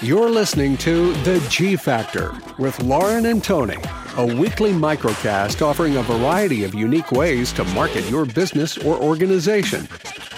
[0.00, 3.78] You're listening to The G Factor with Lauren and Tony,
[4.16, 9.88] a weekly microcast offering a variety of unique ways to market your business or organization.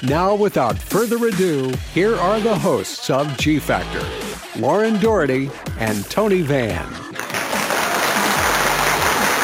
[0.02, 4.02] Now, without further ado, here are the hosts of G Factor
[4.58, 6.90] Lauren Doherty and Tony Van.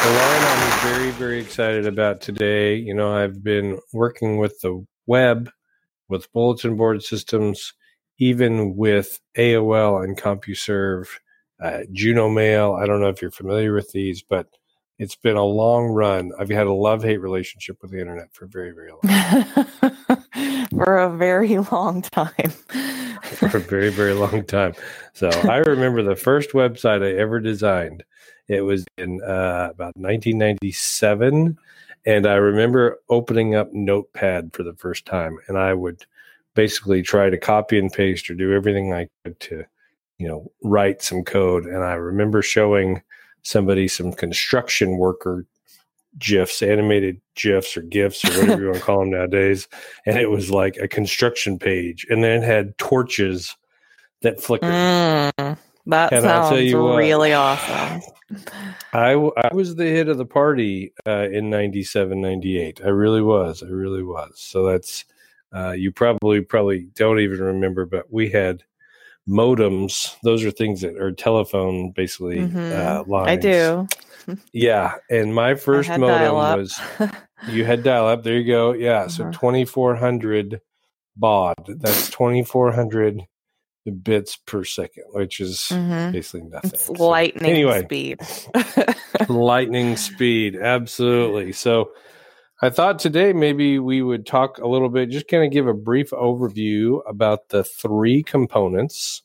[0.07, 2.75] Lauren, I'm very, very excited about today.
[2.75, 5.51] You know, I've been working with the web,
[6.09, 7.73] with bulletin board systems
[8.19, 11.07] even with AOL and CompuServe,
[11.61, 12.73] uh, Juno Mail.
[12.73, 14.47] I don't know if you're familiar with these, but
[14.99, 16.31] it's been a long run.
[16.39, 20.97] I've had a love hate relationship with the internet for a very, very long for
[20.97, 22.51] a very long time.
[23.21, 24.73] for a very, very long time.
[25.13, 28.03] So I remember the first website I ever designed.
[28.47, 31.57] It was in uh, about 1997.
[32.07, 36.05] And I remember opening up Notepad for the first time, and I would
[36.55, 39.65] basically try to copy and paste or do everything I could to,
[40.17, 41.65] you know, write some code.
[41.65, 43.01] And I remember showing
[43.41, 45.45] somebody some construction worker
[46.17, 49.67] GIFs, animated GIFs or GIFs or whatever you want to call them nowadays.
[50.05, 52.07] And it was like a construction page.
[52.09, 53.55] And then it had torches
[54.21, 54.71] that flickered.
[54.71, 55.57] Mm,
[55.87, 58.01] that and sounds really what, awesome.
[58.93, 62.81] I, I was the hit of the party uh, in 97, 98.
[62.83, 63.63] I really was.
[63.63, 64.33] I really was.
[64.35, 65.05] So that's,
[65.53, 68.63] uh, you probably probably don't even remember, but we had
[69.27, 70.15] modems.
[70.23, 72.57] Those are things that are telephone basically mm-hmm.
[72.57, 73.29] uh, lines.
[73.29, 73.87] I do.
[74.51, 76.79] yeah, and my first modem was
[77.49, 78.23] you had dial up.
[78.23, 78.73] There you go.
[78.73, 79.31] Yeah, uh-huh.
[79.31, 80.59] so four hundred
[81.15, 81.55] baud.
[81.67, 83.25] That's twenty four hundred
[83.91, 86.11] bits per second, which is mm-hmm.
[86.11, 86.71] basically nothing.
[86.73, 88.19] It's so, lightning anyway, speed.
[89.29, 91.51] lightning speed, absolutely.
[91.53, 91.91] So
[92.61, 95.73] I thought today maybe we would talk a little bit, just kind of give a
[95.73, 99.23] brief overview about the three components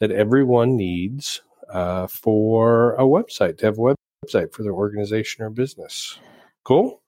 [0.00, 3.94] that everyone needs uh, for a website to have a
[4.26, 6.18] website for their organization or business.
[6.64, 7.01] Cool.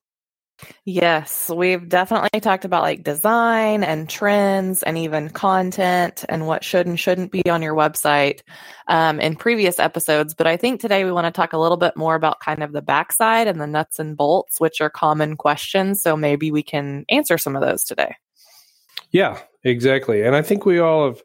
[0.84, 6.86] Yes, we've definitely talked about like design and trends and even content and what should
[6.86, 8.40] and shouldn't be on your website
[8.86, 10.34] um, in previous episodes.
[10.34, 12.72] But I think today we want to talk a little bit more about kind of
[12.72, 16.02] the backside and the nuts and bolts, which are common questions.
[16.02, 18.14] So maybe we can answer some of those today.
[19.10, 20.22] Yeah, exactly.
[20.22, 21.22] And I think we all have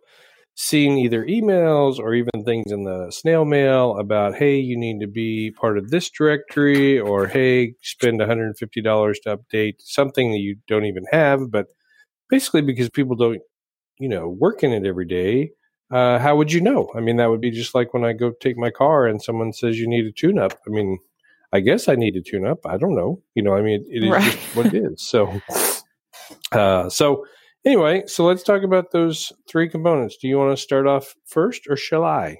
[0.59, 5.07] seen either emails or even things in the snail mail about, hey, you need to
[5.07, 10.83] be part of this directory, or hey, spend $150 to update something that you don't
[10.83, 11.49] even have.
[11.49, 11.67] But
[12.29, 13.39] basically, because people don't,
[13.99, 15.51] you know, work in it every day,
[15.91, 16.89] uh, how would you know?
[16.93, 19.53] I mean, that would be just like when I go take my car and someone
[19.53, 20.59] says you need a tune up.
[20.67, 20.99] I mean,
[21.53, 22.65] I guess I need a tune up.
[22.65, 23.21] I don't know.
[23.33, 24.23] You know, I mean, it, it is right.
[24.23, 25.01] just what it is.
[25.01, 25.41] So,
[26.51, 27.25] uh, so
[27.65, 30.17] Anyway, so let's talk about those three components.
[30.17, 32.37] Do you want to start off first or shall I?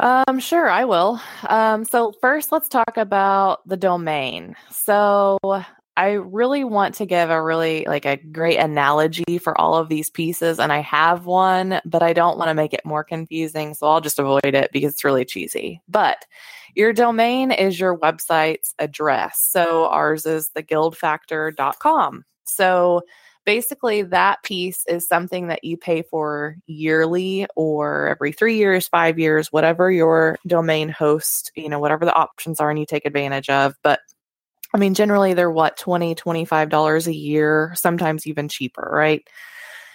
[0.00, 1.20] Um, sure, I will.
[1.48, 4.54] Um, so first let's talk about the domain.
[4.70, 5.38] So
[5.96, 10.10] I really want to give a really like a great analogy for all of these
[10.10, 13.88] pieces, and I have one, but I don't want to make it more confusing, so
[13.88, 15.82] I'll just avoid it because it's really cheesy.
[15.88, 16.24] But
[16.76, 19.40] your domain is your website's address.
[19.50, 22.24] So ours is theguildfactor.com.
[22.44, 23.02] So
[23.48, 29.18] basically that piece is something that you pay for yearly or every three years five
[29.18, 33.48] years whatever your domain host you know whatever the options are and you take advantage
[33.48, 33.74] of.
[33.82, 34.00] But
[34.74, 39.26] i mean generally they're what 20 25 dollars a year sometimes even cheaper right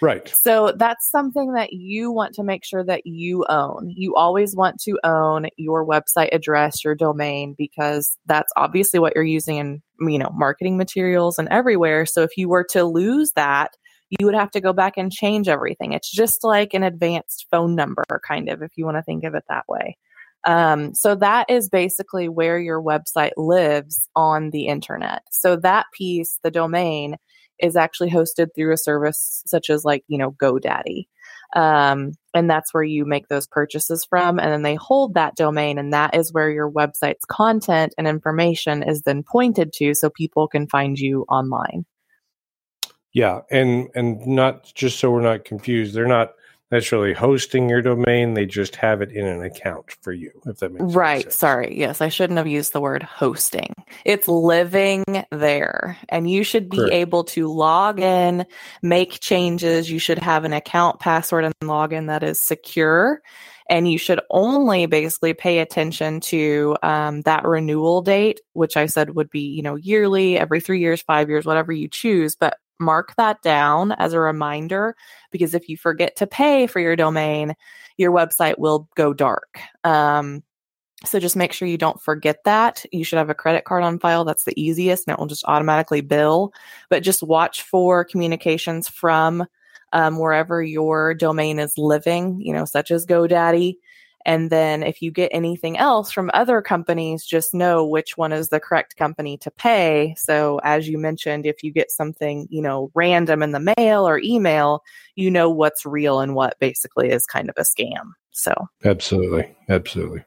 [0.02, 0.28] Right.
[0.28, 3.90] So that's something that you want to make sure that you own.
[3.94, 9.24] You always want to own your website address, your domain, because that's obviously what you're
[9.24, 12.06] using in, you know, marketing materials and everywhere.
[12.06, 13.76] So if you were to lose that,
[14.10, 15.92] you would have to go back and change everything.
[15.92, 19.34] It's just like an advanced phone number, kind of, if you want to think of
[19.34, 19.96] it that way.
[20.46, 25.22] Um, so that is basically where your website lives on the internet.
[25.30, 27.16] So that piece, the domain,
[27.60, 31.06] is actually hosted through a service such as like you know godaddy.
[31.54, 35.78] Um, and that's where you make those purchases from and then they hold that domain
[35.78, 40.48] and that is where your website's content and information is then pointed to so people
[40.48, 41.84] can find you online.
[43.12, 46.32] Yeah and and not just so we're not confused they're not
[46.74, 48.34] necessarily hosting your domain.
[48.34, 51.22] They just have it in an account for you, if that makes right.
[51.22, 51.36] Sense.
[51.36, 51.78] Sorry.
[51.78, 53.74] Yes, I shouldn't have used the word hosting.
[54.04, 56.92] It's living there, and you should be Correct.
[56.92, 58.44] able to log in,
[58.82, 59.90] make changes.
[59.90, 63.22] You should have an account password and login that is secure.
[63.70, 69.14] And you should only basically pay attention to um, that renewal date, which I said
[69.14, 72.36] would be, you know, yearly, every three years, five years, whatever you choose.
[72.36, 74.96] But mark that down as a reminder
[75.30, 77.54] because if you forget to pay for your domain,
[77.96, 79.58] your website will go dark.
[79.84, 80.42] Um,
[81.04, 82.84] so just make sure you don't forget that.
[82.92, 84.24] You should have a credit card on file.
[84.24, 86.52] That's the easiest and it will just automatically bill.
[86.88, 89.46] But just watch for communications from
[89.92, 93.76] um, wherever your domain is living, you know, such as GoDaddy.
[94.24, 98.48] And then if you get anything else from other companies, just know which one is
[98.48, 100.14] the correct company to pay.
[100.16, 104.18] So as you mentioned, if you get something, you know, random in the mail or
[104.18, 104.82] email,
[105.14, 108.12] you know what's real and what basically is kind of a scam.
[108.30, 108.52] So
[108.84, 109.54] Absolutely.
[109.68, 110.24] Absolutely.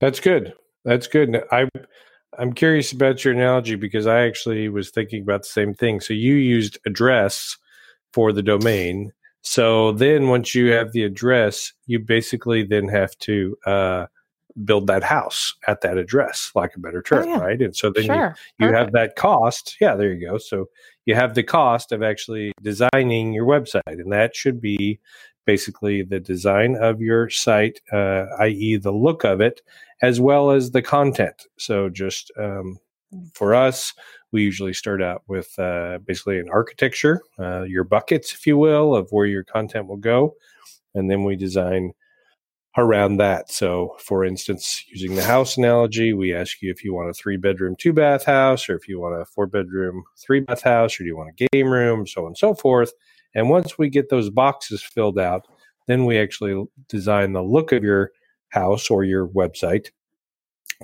[0.00, 0.54] That's good.
[0.84, 1.42] That's good.
[1.50, 1.68] I
[2.38, 6.00] I'm curious about your analogy because I actually was thinking about the same thing.
[6.00, 7.56] So you used address
[8.12, 9.12] for the domain.
[9.42, 14.06] So then once you have the address, you basically then have to uh,
[14.64, 17.38] build that house at that address, like a better term, Oh, yeah.
[17.40, 17.60] right?
[17.62, 18.36] And so then sure.
[18.58, 19.76] you, you have that cost.
[19.80, 20.38] Yeah, there you go.
[20.38, 20.68] So
[21.06, 25.00] you have the cost of actually designing your website, and that should be
[25.46, 29.62] basically the design of your site, uh, i.e., the look of it,
[30.02, 31.46] as well as the content.
[31.58, 32.78] So just um,
[33.32, 33.94] for us,
[34.32, 38.94] we usually start out with uh, basically an architecture, uh, your buckets, if you will,
[38.94, 40.34] of where your content will go,
[40.94, 41.92] and then we design
[42.76, 43.50] around that.
[43.50, 47.36] So, for instance, using the house analogy, we ask you if you want a three
[47.36, 51.02] bedroom, two bath house, or if you want a four bedroom, three bath house, or
[51.02, 52.92] do you want a game room, so on and so forth.
[53.34, 55.46] And once we get those boxes filled out,
[55.86, 58.12] then we actually design the look of your
[58.50, 59.90] house or your website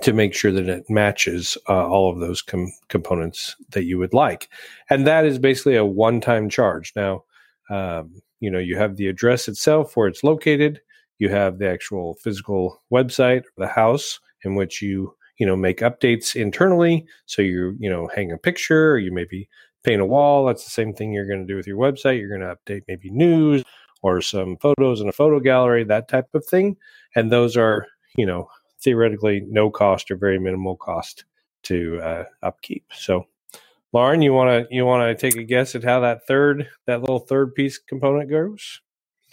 [0.01, 4.13] to make sure that it matches uh, all of those com- components that you would
[4.13, 4.49] like.
[4.89, 6.93] And that is basically a one time charge.
[6.95, 7.23] Now,
[7.69, 10.79] um, you know, you have the address itself where it's located,
[11.17, 16.35] you have the actual physical website, the house in which you, you know, make updates
[16.35, 17.05] internally.
[17.25, 19.49] So you, you know, hang a picture or you maybe
[19.83, 20.45] paint a wall.
[20.45, 22.19] That's the same thing you're going to do with your website.
[22.19, 23.63] You're going to update maybe news
[24.03, 26.77] or some photos in a photo gallery, that type of thing.
[27.15, 28.47] And those are, you know,
[28.81, 31.25] theoretically no cost or very minimal cost
[31.63, 32.85] to uh, upkeep.
[32.93, 33.27] So,
[33.93, 37.01] Lauren, you want to you want to take a guess at how that third that
[37.01, 38.81] little third piece component goes?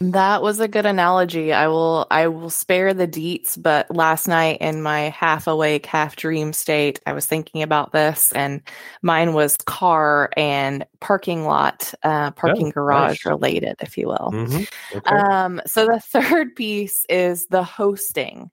[0.01, 1.53] That was a good analogy.
[1.53, 6.17] I will I will spare the deets, but last night in my half awake, half
[6.17, 8.61] dream state, I was thinking about this and
[9.03, 13.27] mine was car and parking lot, uh parking garage nice.
[13.27, 14.33] related, if you will.
[14.33, 14.97] Mm-hmm.
[14.97, 15.15] Okay.
[15.15, 18.51] Um, so the third piece is the hosting.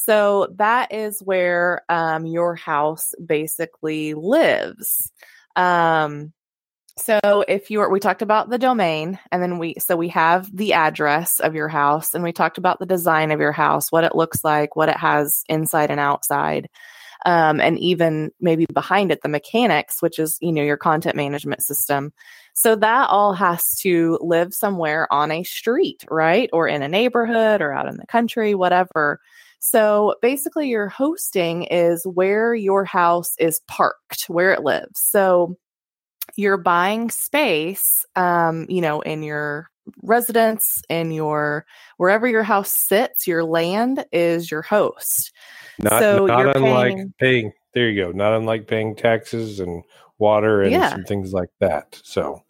[0.00, 5.10] So that is where um, your house basically lives.
[5.56, 6.32] Um,
[6.96, 7.18] so
[7.48, 11.40] if you're, we talked about the domain, and then we, so we have the address
[11.40, 14.44] of your house, and we talked about the design of your house, what it looks
[14.44, 16.70] like, what it has inside and outside.
[17.26, 21.64] Um, and even maybe behind it, the mechanics, which is, you know, your content management
[21.64, 22.12] system.
[22.54, 26.48] So that all has to live somewhere on a street, right?
[26.52, 29.20] Or in a neighborhood or out in the country, whatever.
[29.58, 35.00] So basically, your hosting is where your house is parked, where it lives.
[35.00, 35.56] So
[36.36, 39.68] you're buying space, um, you know, in your
[40.02, 41.64] residence, in your
[41.96, 45.32] wherever your house sits, your land is your host.
[45.80, 47.52] not so not unlike paying- paying.
[47.74, 48.12] There you go.
[48.12, 49.82] Not unlike paying taxes and
[50.18, 50.90] water and Yeah.
[50.90, 52.00] some things like that.
[52.02, 52.42] So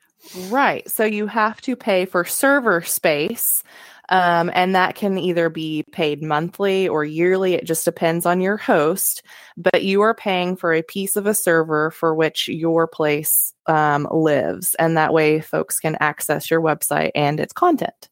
[0.48, 0.88] Right.
[0.90, 3.62] So you have to pay for server space.
[4.10, 7.54] Um, and that can either be paid monthly or yearly.
[7.54, 9.22] It just depends on your host.
[9.56, 14.08] But you are paying for a piece of a server for which your place um,
[14.10, 14.74] lives.
[14.76, 18.08] And that way, folks can access your website and its content.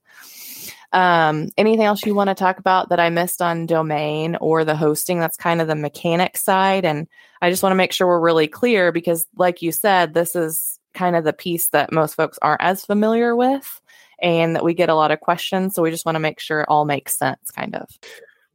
[0.92, 4.76] Um, anything else you want to talk about that I missed on domain or the
[4.76, 5.18] hosting?
[5.18, 6.84] That's kind of the mechanic side.
[6.84, 7.06] And
[7.42, 10.78] I just want to make sure we're really clear because, like you said, this is
[10.94, 13.80] kind of the piece that most folks aren't as familiar with
[14.20, 15.74] and that we get a lot of questions.
[15.74, 17.88] So we just want to make sure it all makes sense, kind of.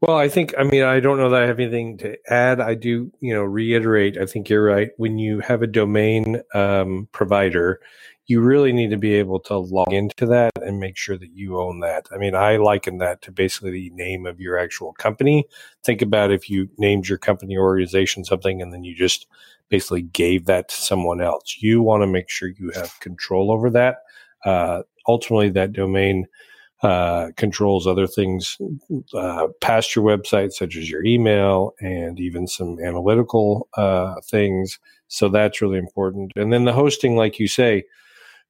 [0.01, 2.59] Well, I think, I mean, I don't know that I have anything to add.
[2.59, 4.89] I do, you know, reiterate, I think you're right.
[4.97, 7.79] When you have a domain um, provider,
[8.25, 11.59] you really need to be able to log into that and make sure that you
[11.59, 12.07] own that.
[12.11, 15.45] I mean, I liken that to basically the name of your actual company.
[15.83, 19.27] Think about if you named your company or organization something and then you just
[19.69, 21.57] basically gave that to someone else.
[21.59, 23.97] You want to make sure you have control over that.
[24.45, 26.27] Uh, ultimately, that domain
[26.83, 28.57] uh, controls other things
[29.13, 34.79] uh, past your website, such as your email and even some analytical uh, things.
[35.07, 36.31] So that's really important.
[36.35, 37.83] And then the hosting, like you say,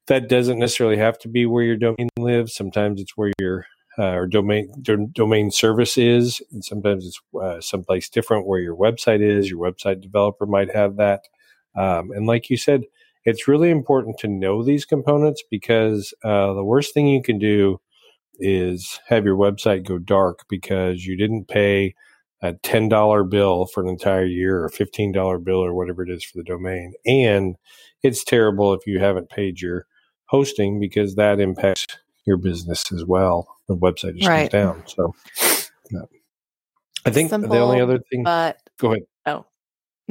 [0.06, 2.54] that doesn't necessarily have to be where your domain lives.
[2.54, 3.66] Sometimes it's where your
[3.98, 8.74] uh, or domain do, domain service is, and sometimes it's uh, someplace different where your
[8.74, 9.50] website is.
[9.50, 11.28] Your website developer might have that.
[11.76, 12.84] Um, and like you said,
[13.24, 17.80] it's really important to know these components because uh, the worst thing you can do
[18.38, 21.94] is have your website go dark because you didn't pay
[22.42, 26.38] a $10 bill for an entire year or $15 bill or whatever it is for
[26.38, 26.92] the domain.
[27.06, 27.56] And
[28.02, 29.86] it's terrible if you haven't paid your
[30.26, 31.86] hosting because that impacts
[32.24, 33.46] your business as well.
[33.68, 34.50] The website just right.
[34.50, 34.82] goes down.
[34.86, 35.14] So
[37.04, 38.24] I think Simple, the only other thing.
[38.24, 39.02] But go ahead.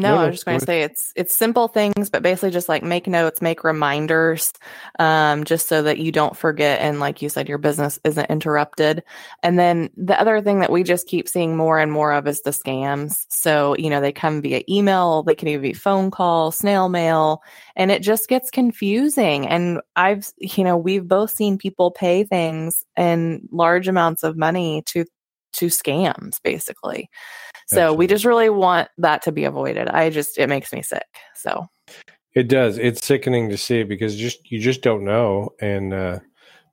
[0.01, 2.67] No, no, I was just going to say it's it's simple things, but basically just
[2.67, 4.51] like make notes, make reminders,
[4.99, 9.03] um, just so that you don't forget and like you said, your business isn't interrupted.
[9.43, 12.41] And then the other thing that we just keep seeing more and more of is
[12.41, 13.25] the scams.
[13.29, 17.41] So you know they come via email, they can even be phone call, snail mail,
[17.75, 19.47] and it just gets confusing.
[19.47, 24.83] And I've you know we've both seen people pay things in large amounts of money
[24.87, 25.05] to
[25.53, 27.09] to scams basically.
[27.67, 27.97] So Absolutely.
[27.97, 29.87] we just really want that to be avoided.
[29.87, 31.05] I just it makes me sick.
[31.35, 31.67] So
[32.33, 32.77] it does.
[32.77, 36.19] It's sickening to see because just you just don't know and uh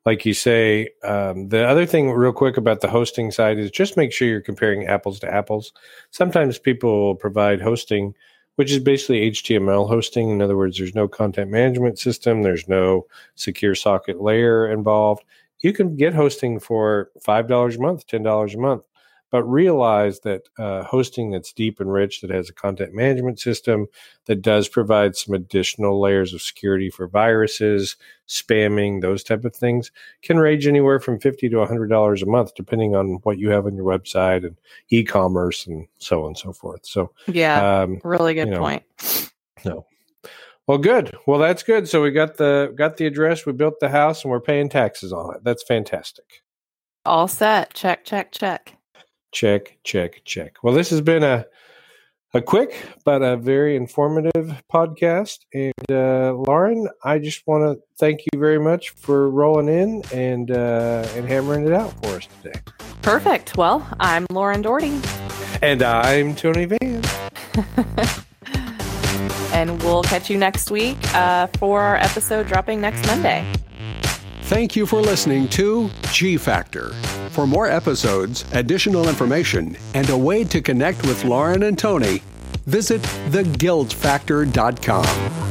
[0.09, 3.95] like you say, um, the other thing, real quick, about the hosting side is just
[3.95, 5.71] make sure you're comparing apples to apples.
[6.13, 8.15] Sometimes people will provide hosting,
[8.57, 10.31] which is basically HTML hosting.
[10.31, 15.25] In other words, there's no content management system, there's no secure socket layer involved
[15.61, 18.83] you can get hosting for $5 a month, $10 a month.
[19.31, 23.87] But realize that uh, hosting that's deep and rich, that has a content management system,
[24.25, 27.97] that does provide some additional layers of security for viruses,
[28.27, 32.55] spamming, those type of things, can range anywhere from fifty to hundred dollars a month,
[32.55, 34.57] depending on what you have on your website and
[34.89, 36.87] e-commerce and so on and so forth.
[36.87, 38.83] So, yeah, um, really good you know, point.
[39.63, 39.85] No,
[40.69, 41.17] well, good.
[41.27, 41.89] Well, that's good.
[41.89, 45.13] So we got the got the address, we built the house, and we're paying taxes
[45.13, 45.43] on it.
[45.43, 46.43] That's fantastic.
[47.07, 47.73] All set.
[47.73, 48.77] Check, check, check.
[49.33, 50.57] Check, check, check.
[50.63, 51.47] Well, this has been a
[52.35, 55.39] a quick but a very informative podcast.
[55.55, 60.51] And uh, Lauren, I just want to thank you very much for rolling in and
[60.51, 62.61] uh, and hammering it out for us today.
[63.01, 63.57] Perfect.
[63.57, 65.01] Well, I'm Lauren Doherty.
[65.63, 67.03] And I'm Tony Van.
[69.59, 73.45] and we'll catch you next week uh, for our episode dropping next Monday.
[74.43, 76.93] Thank you for listening to G Factor.
[77.31, 82.23] For more episodes, additional information, and a way to connect with Lauren and Tony,
[82.67, 85.48] visit theguildfactor.com.